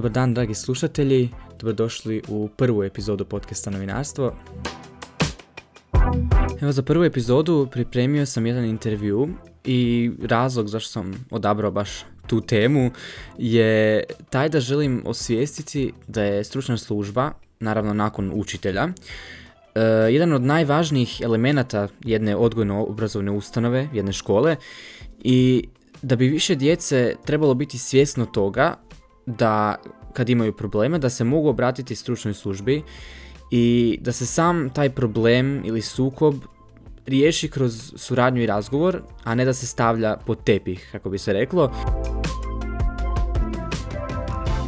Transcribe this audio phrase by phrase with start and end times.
[0.00, 1.28] Dobar dan, dragi slušatelji.
[1.58, 4.36] Dobrodošli u prvu epizodu podcasta Novinarstvo.
[6.60, 9.28] Evo, za prvu epizodu pripremio sam jedan intervju
[9.64, 11.90] i razlog zašto sam odabrao baš
[12.26, 12.90] tu temu
[13.38, 18.88] je taj da želim osvijestiti da je stručna služba, naravno nakon učitelja,
[19.74, 24.56] e, jedan od najvažnijih elemenata jedne odgojno-obrazovne ustanove, jedne škole
[25.18, 25.68] i
[26.02, 28.76] da bi više djece trebalo biti svjesno toga
[29.26, 29.76] da
[30.12, 32.82] kad imaju probleme da se mogu obratiti stručnoj službi
[33.50, 36.34] i da se sam taj problem ili sukob
[37.06, 41.32] riješi kroz suradnju i razgovor, a ne da se stavlja pod tepih, kako bi se
[41.32, 41.72] reklo.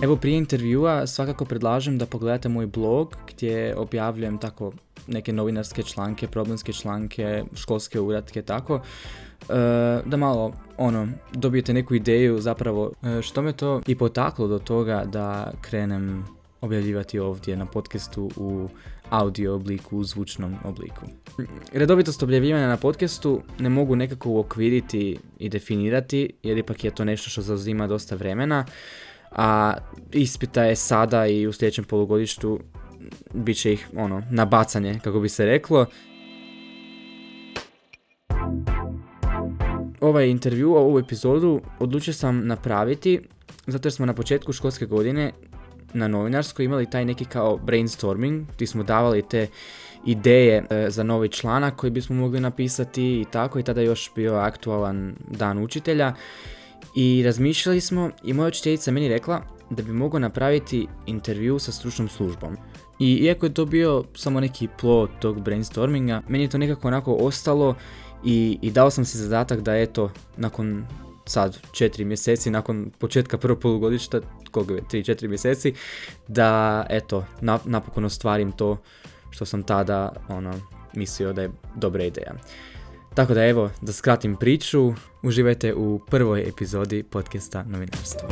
[0.02, 4.72] Evo prije intervjua svakako predlažem da pogledate moj blog gdje objavljujem tako
[5.06, 8.74] neke novinarske članke, problemske članke, školske uratke, tako.
[8.74, 9.54] E,
[10.06, 15.04] da malo ono dobijete neku ideju zapravo e, što me to i potaklo do toga
[15.04, 16.24] da krenem
[16.60, 18.68] objavljivati ovdje na podcastu u
[19.10, 21.06] audio obliku, u zvučnom obliku.
[21.72, 27.30] Redovitost objavljivanja na podcastu ne mogu nekako uokviriti i definirati jer ipak je to nešto
[27.30, 28.64] što zauzima dosta vremena,
[29.36, 29.74] a
[30.12, 32.60] ispita je sada i u sljedećem polugodištu
[33.34, 35.86] bit će ih ono, nabacanje, kako bi se reklo.
[40.00, 43.20] Ovaj intervju, ovu epizodu odlučio sam napraviti
[43.66, 45.32] zato jer smo na početku školske godine
[45.94, 49.46] na novinarskoj imali taj neki kao brainstorming, gdje smo davali te
[50.06, 54.34] ideje e, za novi članak koji bismo mogli napisati i tako i tada još bio
[54.34, 56.14] aktualan dan učitelja
[56.96, 62.08] i razmišljali smo i moja učiteljica meni rekla da bi mogao napraviti intervju sa stručnom
[62.08, 62.56] službom.
[62.98, 67.14] I iako je to bio samo neki plot tog brainstorminga, meni je to nekako onako
[67.14, 67.74] ostalo
[68.24, 70.84] i, i dao sam si zadatak da eto, nakon
[71.24, 74.20] sad četiri mjeseci, nakon početka prvog polugodišta,
[74.50, 75.74] koga je, tri, četiri mjeseci,
[76.28, 77.24] da eto,
[77.64, 78.78] napokon ostvarim to
[79.30, 80.54] što sam tada ono,
[80.94, 82.32] mislio da je dobra ideja.
[83.14, 84.92] Tako da evo, da skratim priču,
[85.22, 88.28] uživajte u prvoj epizodi podcasta Novinarstvo.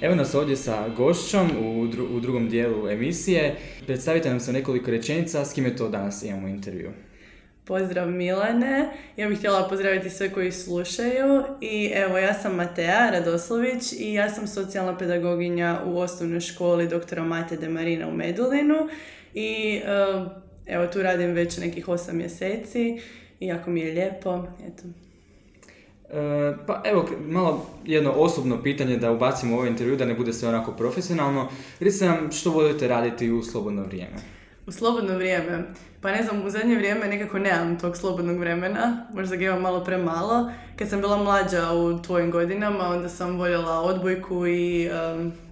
[0.00, 1.80] Evo nas ovdje sa gošćom u,
[2.16, 3.56] u drugom dijelu emisije.
[3.86, 6.90] Predstavite nam se nekoliko rečenica, s kime to danas imamo intervju.
[7.64, 13.92] Pozdrav Milane, ja bih htjela pozdraviti sve koji slušaju i evo ja sam Matea Radoslović
[13.98, 17.20] i ja sam socijalna pedagoginja u osnovnoj školi dr.
[17.20, 18.88] Mate de Marina u Medulinu
[19.34, 20.24] i eh,
[20.66, 23.00] evo tu radim već nekih 8 mjeseci
[23.40, 24.82] i jako mi je lijepo, eto.
[26.12, 30.32] E, pa evo, malo jedno osobno pitanje da ubacimo u ovaj intervju, da ne bude
[30.32, 31.48] sve onako profesionalno.
[31.80, 34.16] Recite nam što volite raditi u slobodno vrijeme?
[34.66, 35.62] U slobodno vrijeme?
[36.00, 39.84] Pa ne znam, u zadnje vrijeme nekako nemam tog slobodnog vremena, možda ga imam malo
[39.84, 40.50] premalo.
[40.78, 44.90] Kad sam bila mlađa u tvojim godinama, onda sam voljela odbojku i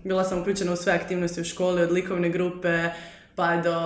[0.04, 2.88] bila sam uključena u sve aktivnosti u školi, od likovne grupe
[3.34, 3.76] pa do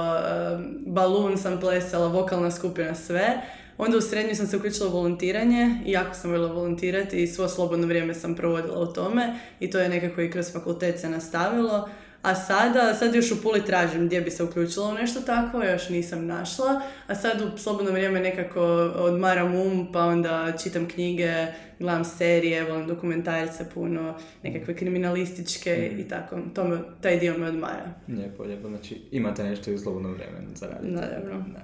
[0.87, 3.41] balun sam plesala, vokalna skupina, sve.
[3.79, 7.49] Onda u srednju sam se uključila u volontiranje i jako sam voljela volontirati i svo
[7.49, 11.89] slobodno vrijeme sam provodila u tome i to je nekako i kroz fakultet se nastavilo.
[12.25, 15.89] A sada, sad još u Puli tražim gdje bi se uključila u nešto takvo, još
[15.89, 16.81] nisam našla.
[17.07, 18.61] A sad u slobodno vrijeme nekako
[18.97, 21.47] odmaram um, pa onda čitam knjige,
[21.79, 26.01] gledam serije, volim dokumentarice puno, nekakve kriminalističke mm.
[26.01, 26.39] i tako.
[26.55, 27.93] To me, taj dio me odmara.
[28.09, 28.69] Lijepo, lijepo.
[28.69, 30.93] Znači imate nešto i u slobodno vrijeme za raditi.
[30.93, 31.45] Naravno.
[31.53, 31.61] Da.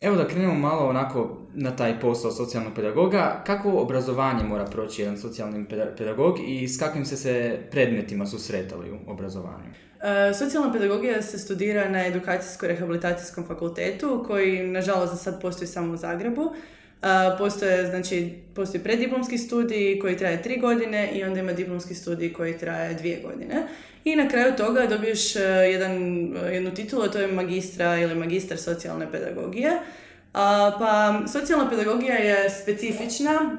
[0.00, 3.42] Evo da krenemo malo onako na taj posao socijalnog pedagoga.
[3.46, 5.66] Kako obrazovanje mora proći jedan socijalni
[5.96, 9.70] pedagog i s kakvim se se predmetima susretali u obrazovanju?
[10.02, 15.96] E, socijalna pedagogija se studira na edukacijsko-rehabilitacijskom fakultetu koji nažalost za sad postoji samo u
[15.96, 16.52] Zagrebu.
[17.02, 22.32] E, postoje, znači, postoji preddiplomski studij koji traje tri godine i onda ima diplomski studij
[22.32, 23.66] koji traje dvije godine.
[24.04, 25.92] I na kraju toga dobiješ e, jedan,
[26.52, 29.70] jednu titulu, a to je magistra ili magistar socijalne pedagogije.
[30.78, 33.56] pa socijalna pedagogija je specifična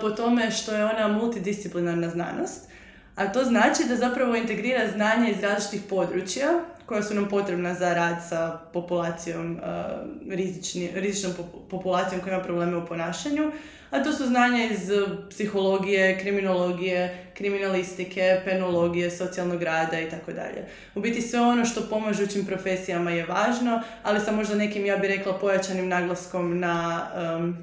[0.00, 2.68] po tome što je ona multidisciplinarna znanost.
[3.14, 6.48] A to znači da zapravo integrira znanja iz različitih područja
[6.88, 11.32] koja su nam potrebna za rad sa populacijom, uh, rizični, rizičnom
[11.70, 13.50] populacijom koja ima probleme u ponašanju.
[13.90, 14.90] A to su znanja iz
[15.30, 20.64] psihologije, kriminologije, kriminalistike, penologije, socijalnog rada i tako dalje.
[20.94, 25.10] U biti sve ono što pomažućim profesijama je važno, ali sa možda nekim, ja bih
[25.10, 27.06] rekla, pojačanim naglaskom na
[27.38, 27.56] um,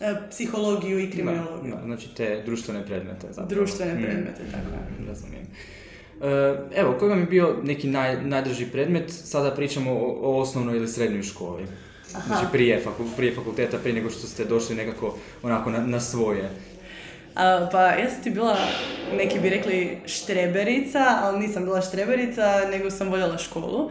[0.00, 1.74] E, psihologiju i kriminologiju.
[1.74, 3.26] Da, znači te društvene predmete.
[3.28, 3.48] Zapravo.
[3.48, 4.02] Društvene mm.
[4.02, 5.08] predmete, mm, tako je.
[5.08, 5.46] Razumijem.
[6.22, 9.04] E, evo, koji vam je bio neki naj, najdrži predmet?
[9.10, 11.66] Sada pričamo o, o osnovnoj ili srednjoj školi.
[12.14, 12.26] Aha.
[12.26, 12.82] Znači prije,
[13.16, 16.50] prije fakulteta, prije nego što ste došli nekako onako na, na svoje.
[17.34, 18.56] A, pa ja sam ti bila,
[19.16, 23.90] neki bi rekli štreberica, ali nisam bila štreberica, nego sam voljela školu.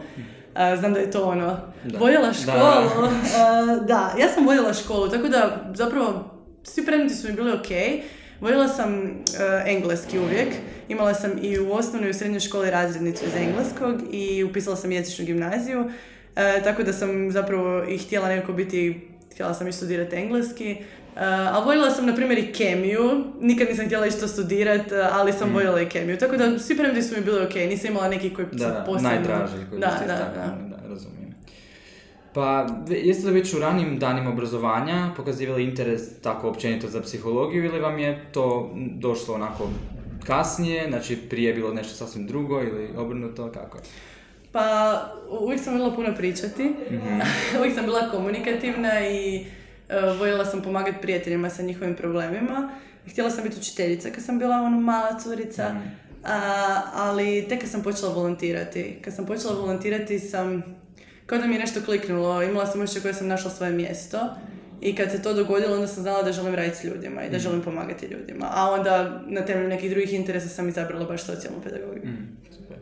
[0.54, 1.98] A, znam da je to ono, da.
[1.98, 3.78] voljela školu, da.
[3.86, 6.24] da, ja sam voljela školu, tako da zapravo
[6.62, 7.68] svi predmeti su mi bili ok.
[8.40, 9.10] Voljela sam uh,
[9.66, 10.48] engleski uvijek.
[10.88, 14.92] Imala sam i u osnovnoj i u srednjoj školi razrednicu iz engleskog i upisala sam
[14.92, 15.80] jezičnu gimnaziju.
[15.80, 20.76] Uh, tako da sam zapravo i htjela nekako biti, htjela sam i studirati engleski.
[21.14, 23.24] Uh, ali voljela sam, na primjer, i kemiju.
[23.40, 25.54] Nikad nisam htjela isto studirat, ali sam mm.
[25.54, 26.18] voljela i kemiju.
[26.18, 27.54] Tako da svi predmeti su mi bili ok.
[27.54, 29.10] Nisam imala neki koji da, posebno...
[29.10, 31.25] najdraži koji da, da, da, da, razumijem.
[32.36, 37.80] Pa, jeste li već u ranim danima obrazovanja pokazivali interes tako općenito za psihologiju ili
[37.80, 39.68] vam je to došlo onako
[40.26, 43.78] kasnije, znači prije je bilo nešto sasvim drugo ili obrnuto, kako?
[44.52, 45.00] Pa,
[45.40, 47.20] uvijek sam voljela puno pričati, mm
[47.58, 49.46] uvijek sam bila komunikativna i
[49.88, 52.70] uh, voljela sam pomagati prijateljima sa njihovim problemima.
[53.10, 56.06] Htjela sam biti učiteljica kad sam bila ono mala curica, mm
[56.94, 58.98] ali tek kad sam počela volontirati.
[59.04, 60.62] Kad sam počela volontirati sam
[61.26, 64.18] kao da mi je nešto kliknulo, imala sam osjećaj koje sam našla svoje mjesto
[64.80, 67.36] i kad se to dogodilo onda sam znala da želim raditi s ljudima i da
[67.36, 67.42] mhm.
[67.42, 68.46] želim pomagati ljudima.
[68.50, 72.04] A onda na temelju nekih drugih interesa sam izabrala baš socijalnu pedagogiju.
[72.04, 72.76] Mm, super.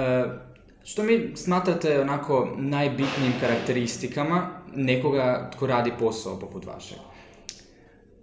[0.00, 0.24] E,
[0.84, 6.98] što mi smatrate onako najbitnijim karakteristikama nekoga tko radi posao poput vašeg?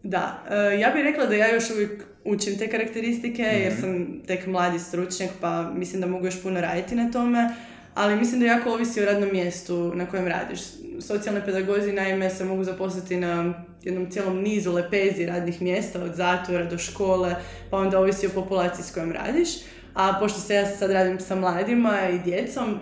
[0.03, 3.81] Da, e, ja bih rekla da ja još uvijek učim te karakteristike jer mhm.
[3.81, 7.49] sam tek mladi stručnjak pa mislim da mogu još puno raditi na tome
[7.97, 10.59] ali mislim da jako ovisi o radnom mjestu na kojem radiš.
[10.99, 13.53] Socijalne pedagozi naime se mogu zaposliti na
[13.83, 17.35] jednom cijelom nizu lepezi radnih mjesta, od zatvora do škole,
[17.69, 19.49] pa onda ovisi o populaciji s kojom radiš.
[19.93, 22.79] A pošto se ja sad radim sa mladima i djecom,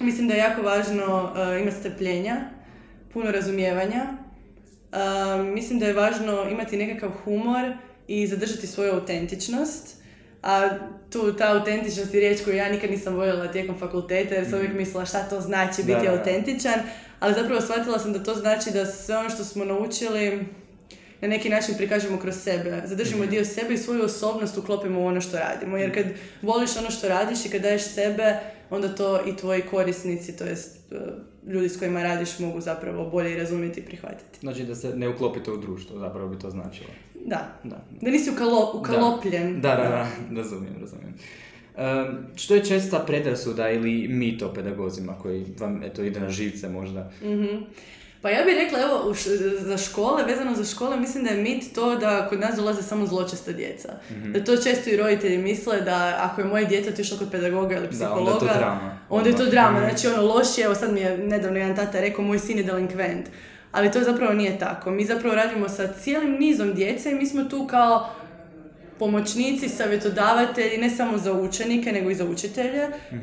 [0.00, 2.36] mislim da je jako važno uh, imati strpljenja,
[3.12, 4.06] puno razumijevanja.
[4.92, 7.72] Uh, mislim da je važno imati nekakav humor
[8.08, 10.01] i zadržati svoju autentičnost
[10.42, 10.68] a
[11.10, 14.70] tu ta autentičnost je riječ koju ja nikad nisam voljela tijekom fakulteta jer sam uvijek
[14.70, 14.78] mhm.
[14.78, 16.80] mislila šta to znači biti da, autentičan,
[17.20, 20.44] ali zapravo shvatila sam da to znači da sve ono što smo naučili
[21.20, 22.82] na neki način prikažemo kroz sebe.
[22.84, 23.30] Zadržimo mhm.
[23.30, 25.76] dio sebe i svoju osobnost uklopimo u ono što radimo.
[25.76, 26.06] Jer kad
[26.42, 28.36] voliš ono što radiš i kad daješ sebe,
[28.70, 30.82] onda to i tvoji korisnici, to jest
[31.46, 34.38] ljudi s kojima radiš mogu zapravo bolje razumjeti i prihvatiti.
[34.40, 36.90] Znači da se ne uklopite u društvo, zapravo bi to značilo.
[37.26, 37.60] Da.
[37.64, 39.60] Da, da nisi ukalo, ukalopljen.
[39.60, 40.08] Da, da, da,
[40.40, 41.14] razumijem, razumijem.
[41.76, 46.68] Um, što je česta predrasuda ili mit o pedagozima koji vam eto, ide na živce
[46.68, 47.10] možda?
[47.22, 47.64] mm
[48.22, 49.14] Pa ja bih rekla, evo,
[49.60, 53.06] za škole, vezano za škole, mislim da je mit to da kod nas dolaze samo
[53.06, 53.88] zločesta djeca.
[54.10, 57.76] mm Da to često i roditelji misle da ako je moje dijete otišlo kod pedagoga
[57.76, 58.98] ili psihologa, da, onda je to drama.
[59.08, 59.78] Onda je to drama.
[59.78, 59.88] Mhm.
[59.88, 63.28] Znači ono loše, evo sad mi je nedavno jedan tata rekao, moj sin je delinkvent
[63.72, 64.90] ali to zapravo nije tako.
[64.90, 68.10] Mi zapravo radimo sa cijelim nizom djece i mi smo tu kao
[68.98, 73.16] pomoćnici, savjetodavatelji, ne samo za učenike, nego i za učitelje mm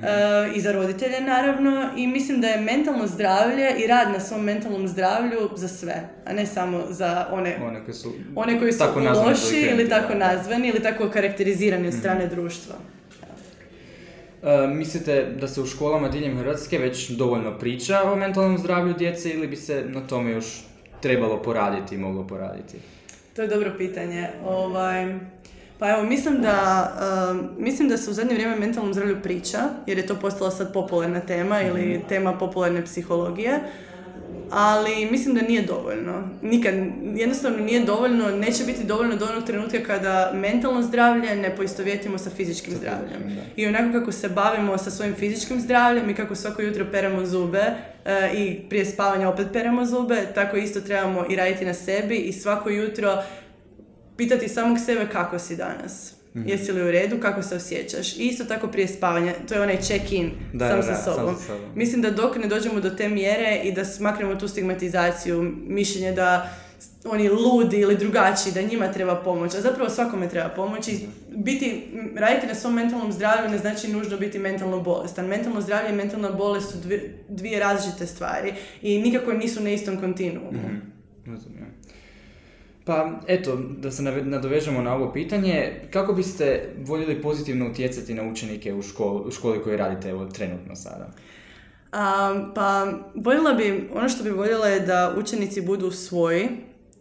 [0.55, 1.89] i za roditelje naravno.
[1.97, 6.33] I mislim da je mentalno zdravlje i rad na svom mentalnom zdravlju za sve, a
[6.33, 8.83] ne samo za one, one koji su, one koji su
[9.25, 11.99] loši ili tako nazvani ili tako karakterizirani od mhm.
[11.99, 12.75] strane društva.
[14.43, 19.29] E, mislite da se u školama diljem Hrvatske već dovoljno priča o mentalnom zdravlju djece
[19.29, 20.63] ili bi se na tome još
[21.01, 22.77] trebalo poraditi i moglo poraditi?
[23.35, 24.29] To je dobro pitanje.
[24.45, 25.19] Ovaj,
[25.79, 26.91] pa evo, mislim da,
[27.31, 30.73] uh, mislim da se u zadnje vrijeme mentalnom zdravlju priča, jer je to postala sad
[30.73, 32.07] popularna tema ili mhm.
[32.07, 33.59] tema popularne psihologije
[34.51, 36.29] ali mislim da nije dovoljno.
[36.41, 36.73] Nikad,
[37.15, 42.29] jednostavno nije dovoljno, neće biti dovoljno do onog trenutka kada mentalno zdravlje ne poistovjetimo sa
[42.29, 43.37] fizičkim zdravljem.
[43.55, 47.63] I onako kako se bavimo sa svojim fizičkim zdravljem i kako svako jutro peremo zube
[48.05, 52.33] e, i prije spavanja opet peremo zube, tako isto trebamo i raditi na sebi i
[52.33, 53.23] svako jutro
[54.17, 56.18] pitati samog sebe kako si danas.
[56.35, 56.49] Mm-hmm.
[56.49, 58.17] Jesi li u redu, kako se osjećaš.
[58.17, 61.35] I isto tako prije spavanja, to je onaj check-in sam, sa sobom.
[61.75, 66.49] Mislim da dok ne dođemo do te mjere i da smaknemo tu stigmatizaciju, mišljenje da
[67.05, 70.99] oni ludi ili drugačiji, da njima treba pomoć, a zapravo svakome treba pomoć i
[71.35, 75.25] biti, raditi na svom mentalnom zdravlju ne znači nužno biti mentalno bolestan.
[75.25, 76.77] Mentalno zdravlje i mentalna bolest su
[77.29, 80.51] dvije, različite stvari i nikako nisu na istom kontinuumu.
[80.51, 81.78] mm
[82.89, 88.73] pa eto, da se nadovežemo na ovo pitanje, kako biste voljeli pozitivno utjecati na učenike
[88.73, 91.05] u, školi, u školi koju radite evo, trenutno sada?
[91.93, 96.49] Um, pa voljela bi, ono što bi voljela je da učenici budu svoji,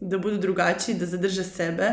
[0.00, 1.88] da budu drugačiji, da zadrže sebe.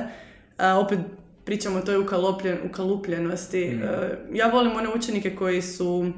[0.57, 0.99] A, opet
[1.45, 3.65] pričamo o toj ukalopljen, ukalupljenosti.
[3.65, 4.35] Mm.
[4.35, 6.11] ja volim one učenike koji su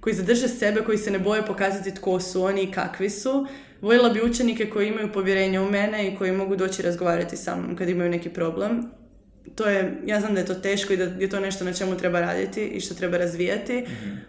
[0.00, 3.46] koji zadrže sebe, koji se ne boje pokazati tko su oni i kakvi su.
[3.80, 7.76] Voljela bi učenike koji imaju povjerenje u mene i koji mogu doći razgovarati sa mnom
[7.76, 8.90] kad imaju neki problem.
[9.54, 11.96] To je, ja znam da je to teško i da je to nešto na čemu
[11.96, 13.86] treba raditi i što treba razvijati,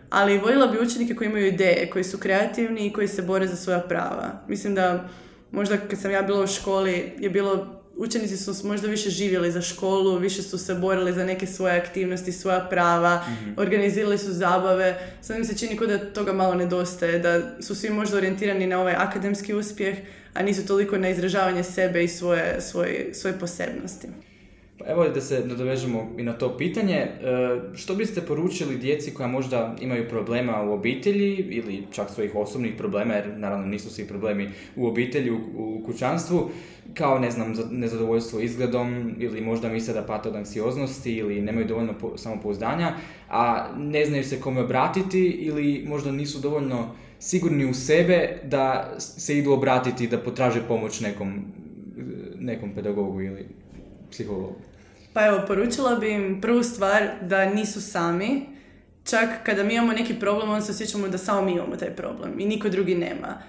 [0.10, 3.56] ali voljela bi učenike koji imaju ideje, koji su kreativni i koji se bore za
[3.56, 4.44] svoja prava.
[4.48, 5.10] Mislim da
[5.52, 9.62] možda kad sam ja bila u školi je bilo učenici su možda više živjeli za
[9.62, 13.26] školu, više su se borili za neke svoje aktivnosti, svoja prava,
[13.58, 15.00] organizirali su zabave.
[15.22, 18.80] Sad mi se čini kao da toga malo nedostaje, da su svi možda orijentirani na
[18.80, 19.98] ovaj akademski uspjeh,
[20.34, 24.08] a nisu toliko na izražavanje sebe i svoje, svoje, svoje posebnosti.
[24.88, 26.96] Evo da se nadovežemo i na to pitanje.
[26.96, 27.10] E,
[27.76, 33.14] što biste poručili djeci koja možda imaju problema u obitelji ili čak svojih osobnih problema,
[33.14, 36.50] jer naravno nisu svi problemi u obitelji, u, kućanstvu,
[36.94, 41.94] kao ne znam, nezadovoljstvo izgledom ili možda misle da pate od anksioznosti ili nemaju dovoljno
[42.16, 42.94] samopouzdanja,
[43.30, 49.38] a ne znaju se kome obratiti ili možda nisu dovoljno sigurni u sebe da se
[49.38, 51.46] idu obratiti, da potraže pomoć nekom,
[52.40, 53.46] nekom pedagogu ili
[54.12, 54.71] psihologu.
[55.14, 58.46] Pa evo, poručila bi im prvu stvar da nisu sami.
[59.04, 62.40] Čak kada mi imamo neki problem, onda se osjećamo da samo mi imamo taj problem
[62.40, 63.42] i niko drugi nema.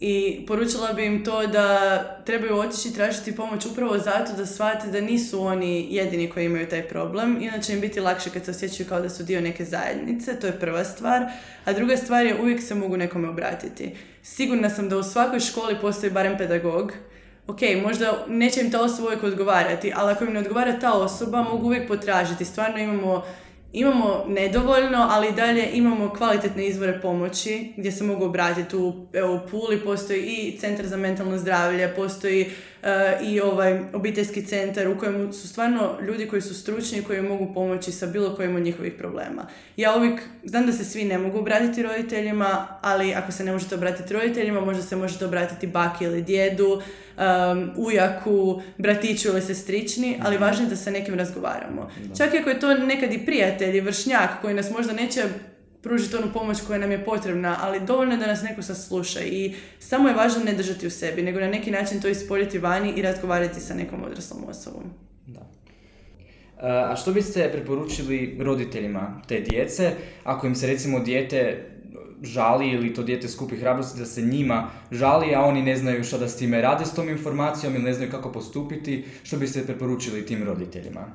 [0.00, 5.00] I poručila bi im to da trebaju otići tražiti pomoć upravo zato da shvate da
[5.00, 7.38] nisu oni jedini koji imaju taj problem.
[7.42, 10.60] Inače im biti lakše kad se osjećaju kao da su dio neke zajednice, to je
[10.60, 11.26] prva stvar.
[11.64, 13.96] A druga stvar je uvijek se mogu nekome obratiti.
[14.22, 16.92] Sigurna sam da u svakoj školi postoji barem pedagog
[17.46, 21.42] ok, možda neće im ta osoba uvijek odgovarati, ali ako im ne odgovara ta osoba,
[21.42, 22.44] mogu uvijek potražiti.
[22.44, 23.22] Stvarno imamo
[23.72, 28.76] imamo nedovoljno, ali dalje imamo kvalitetne izvore pomoći gdje se mogu obratiti.
[28.76, 32.50] U, evo, u Puli postoji i centar za mentalno zdravlje, postoji
[33.22, 37.54] i ovaj obiteljski centar u kojem su stvarno ljudi koji su stručni i koji mogu
[37.54, 39.46] pomoći sa bilo kojim od njihovih problema.
[39.76, 43.74] Ja uvijek, znam da se svi ne mogu obratiti roditeljima, ali ako se ne možete
[43.74, 50.34] obratiti roditeljima, možda se možete obratiti baki ili djedu, um, ujaku, bratiću ili sestrični, ali
[50.34, 50.44] mhm.
[50.44, 51.90] važno je da sa nekim razgovaramo.
[52.16, 55.24] Čak i ako je to nekad i prijatelj i vršnjak koji nas možda neće
[55.82, 59.54] pružiti onu pomoć koja nam je potrebna, ali dovoljno je da nas neko sasluša i
[59.78, 63.02] samo je važno ne držati u sebi, nego na neki način to ispoljiti vani i
[63.02, 64.82] razgovarati sa nekom odraslom osobom.
[65.26, 65.50] Da.
[66.62, 69.92] A što biste preporučili roditeljima te djece,
[70.24, 71.66] ako im se recimo dijete
[72.22, 76.18] žali ili to dijete skupi hrabrosti da se njima žali, a oni ne znaju što
[76.18, 80.26] da s time rade s tom informacijom ili ne znaju kako postupiti, što biste preporučili
[80.26, 81.06] tim roditeljima?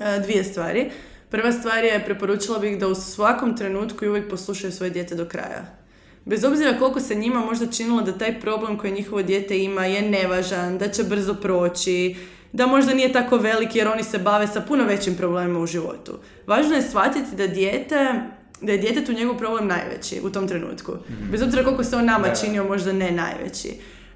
[0.00, 0.90] E, dvije stvari.
[1.30, 5.24] Prva stvar je, preporučila bih da u svakom trenutku i uvijek poslušaju svoje dijete do
[5.24, 5.78] kraja.
[6.24, 10.02] Bez obzira koliko se njima možda činilo da taj problem koji njihovo dijete ima je
[10.02, 12.16] nevažan, da će brzo proći,
[12.52, 16.18] da možda nije tako veliki jer oni se bave sa puno većim problemima u životu.
[16.46, 18.22] Važno je shvatiti da dijete
[18.60, 20.92] da je djetetu njegov problem najveći u tom trenutku.
[20.92, 23.68] mm Bez obzira koliko se on nama činio, možda ne najveći.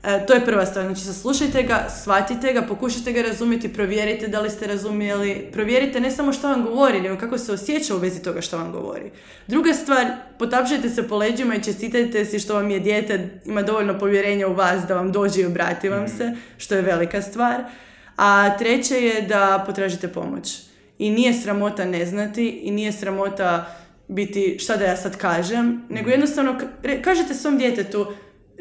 [0.03, 0.85] E, to je prva stvar.
[0.85, 5.49] Znači, saslušajte ga, shvatite ga, pokušajte ga razumjeti, provjerite da li ste razumjeli.
[5.53, 8.73] Provjerite ne samo što vam govori, nego kako se osjeća u vezi toga što vam
[8.73, 9.11] govori.
[9.47, 10.07] Druga stvar,
[10.39, 14.55] potapšajte se po leđima i čestitajte si što vam je dijete, ima dovoljno povjerenja u
[14.55, 16.17] vas da vam dođe i obrati vam mhm.
[16.17, 17.65] se, što je velika stvar.
[18.17, 20.59] A treće je da potražite pomoć.
[20.99, 23.75] I nije sramota ne znati i nije sramota
[24.09, 26.11] biti šta da ja sad kažem, nego mhm.
[26.11, 26.59] jednostavno
[27.05, 28.07] kažete svom djetetu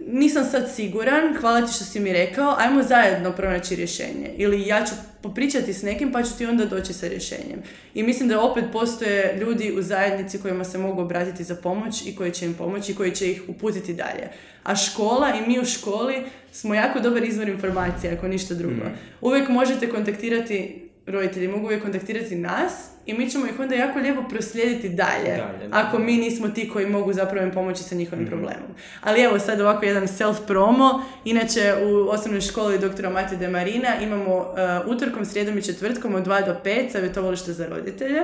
[0.07, 4.33] nisam sad siguran, hvala ti što si mi rekao, ajmo zajedno pronaći rješenje.
[4.37, 7.61] Ili ja ću popričati s nekim pa ću ti onda doći sa rješenjem.
[7.93, 12.15] I mislim da opet postoje ljudi u zajednici kojima se mogu obratiti za pomoć i
[12.15, 14.29] koji će im pomoći i koji će ih uputiti dalje.
[14.63, 18.75] A škola i mi u školi smo jako dobar izvor informacije, ako ništa drugo.
[18.75, 18.93] Mhm.
[19.21, 24.23] Uvijek možete kontaktirati roditelji mogu uvijek kontaktirati nas i mi ćemo ih onda jako lijepo
[24.29, 28.29] proslijediti dalje, ako mi nismo ti koji mogu zapravo im pomoći sa njihovim mhm.
[28.29, 28.69] problemom.
[29.01, 33.95] Ali evo sad ovako jedan self promo, inače u osnovnoj školi doktora Mate de Marina
[34.01, 38.21] imamo uh, utorkom, srijedom i četvrtkom od 2 do 5 savjetovalište za roditelje,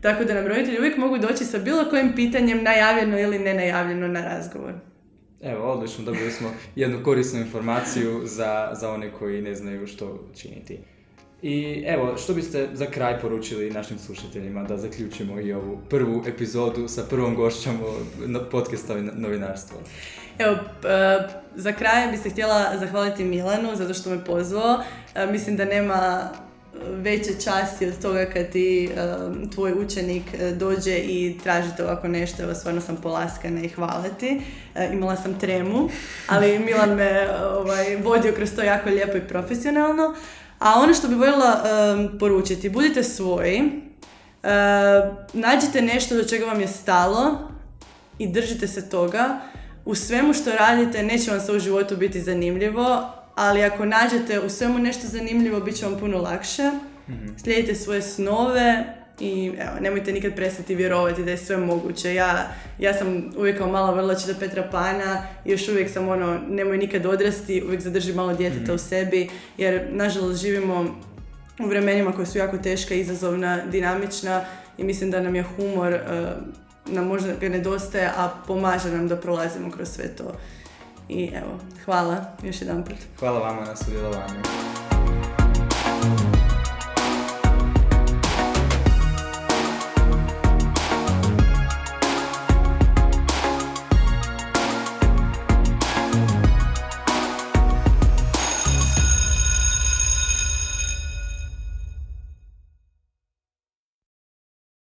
[0.00, 4.24] tako da nam roditelji uvijek mogu doći sa bilo kojim pitanjem najavljeno ili nenajavljeno na
[4.24, 4.74] razgovor.
[5.42, 10.78] Evo, odlično, dobili smo jednu korisnu informaciju za, za one koji ne znaju što činiti.
[11.42, 16.88] I evo, što biste za kraj poručili našim slušateljima da zaključimo i ovu prvu epizodu
[16.88, 17.78] sa prvom gošćom
[18.50, 19.78] podcasta novinarstvo?
[20.38, 20.56] Evo,
[21.54, 24.82] za kraj bih se htjela zahvaliti Milanu zato što me pozvao.
[25.14, 26.30] E, mislim da nema
[26.90, 28.90] veće časti od toga kad ti e,
[29.54, 34.40] tvoj učenik e, dođe i tražite ovako nešto, evo stvarno sam polaskana i hvala ti.
[34.92, 35.88] imala sam tremu,
[36.26, 40.14] ali Milan me ovaj, vodio kroz to jako lijepo i profesionalno.
[40.58, 41.62] A ono što bi voljela
[42.20, 43.82] poručiti, budite svoji,
[45.32, 47.38] nađite nešto do čega vam je stalo
[48.18, 49.40] i držite se toga.
[49.88, 54.50] u svemu što radite neće vam se u životu biti zanimljivo, ali ako nađete u
[54.50, 56.70] svemu nešto zanimljivo, bit će vam puno lakše.
[57.42, 62.14] Slijedite svoje snove i evo, nemojte nikad prestati vjerovati da je sve moguće.
[62.14, 62.48] Ja,
[62.78, 66.78] ja sam uvijek kao mala vrla čita Petra Pana i još uvijek sam ono, nemoj
[66.78, 70.86] nikad odrasti, uvijek zadrži malo djeteta u sebi, jer nažalost živimo
[71.60, 74.44] u vremenima koja su jako teška, izazovna, dinamična
[74.78, 76.32] i mislim da nam je humor, eh,
[76.86, 80.34] nam možda ga nedostaje, a pomaže nam da prolazimo kroz sve to.
[81.08, 82.96] I evo, hvala još jedan put.
[83.18, 84.87] Hvala vama na sudjelovanju.